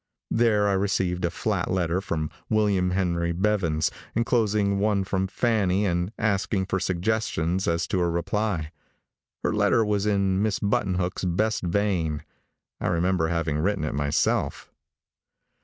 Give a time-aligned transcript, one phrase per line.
[0.31, 6.11] There I received a flat letter from 'William Henry Bevans, inclosing one from Fanny, and
[6.17, 8.71] asking for suggestions as to a reply.
[9.43, 12.23] Her letter was in Miss Buttonhook's best vein.
[12.79, 14.71] I remember having written it myself.